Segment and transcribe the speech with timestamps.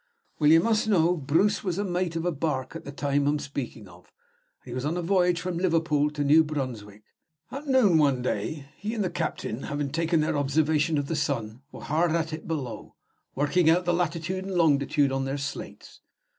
[0.39, 3.87] Well, you must know, Bruce was mate of a bark at the time I'm speaking
[3.87, 4.11] of,
[4.63, 7.03] and he was on a voyage from Liverpool to New Brunswick.
[7.51, 11.61] At noon one day, he and the captain, having taken their observation of the sun,
[11.71, 12.95] were hard at it below,
[13.35, 16.01] working out the latitude and longitude on their slates.